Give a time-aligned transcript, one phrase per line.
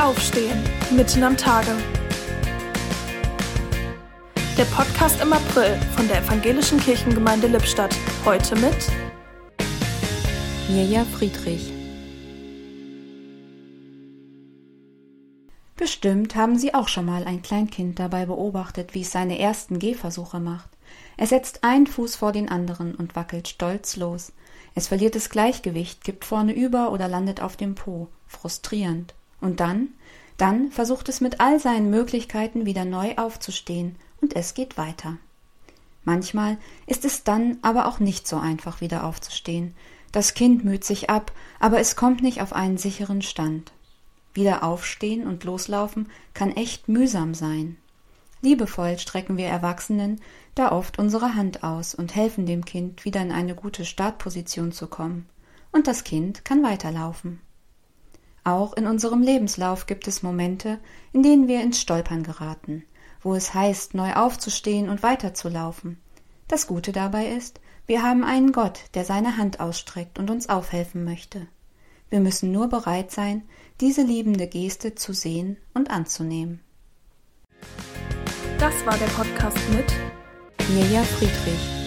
[0.00, 0.58] Aufstehen,
[0.96, 1.76] mitten am Tage.
[4.56, 7.94] Der Podcast im April von der Evangelischen Kirchengemeinde Lippstadt.
[8.24, 8.74] Heute mit
[10.70, 11.70] Mirja Friedrich.
[15.76, 20.40] Bestimmt haben Sie auch schon mal ein Kleinkind dabei beobachtet, wie es seine ersten Gehversuche
[20.40, 20.70] macht.
[21.18, 24.32] Er setzt einen Fuß vor den anderen und wackelt stolz los.
[24.74, 28.08] Es verliert das Gleichgewicht, kippt vorne über oder landet auf dem Po.
[28.26, 29.14] Frustrierend.
[29.40, 29.88] Und dann?
[30.36, 35.18] Dann versucht es mit all seinen Möglichkeiten wieder neu aufzustehen und es geht weiter.
[36.04, 39.74] Manchmal ist es dann aber auch nicht so einfach wieder aufzustehen.
[40.12, 43.72] Das Kind müht sich ab, aber es kommt nicht auf einen sicheren Stand.
[44.32, 47.76] Wieder aufstehen und loslaufen kann echt mühsam sein.
[48.42, 50.20] Liebevoll strecken wir Erwachsenen
[50.54, 54.86] da oft unsere Hand aus und helfen dem Kind wieder in eine gute Startposition zu
[54.86, 55.26] kommen.
[55.72, 57.40] Und das Kind kann weiterlaufen.
[58.44, 60.78] Auch in unserem Lebenslauf gibt es Momente,
[61.12, 62.84] in denen wir ins Stolpern geraten,
[63.22, 65.98] wo es heißt, neu aufzustehen und weiterzulaufen.
[66.48, 71.04] Das Gute dabei ist, wir haben einen Gott, der seine Hand ausstreckt und uns aufhelfen
[71.04, 71.46] möchte.
[72.08, 73.42] Wir müssen nur bereit sein,
[73.80, 76.60] diese liebende Geste zu sehen und anzunehmen.
[78.58, 79.92] Das war der Podcast mit
[80.68, 81.79] Mirja Friedrich.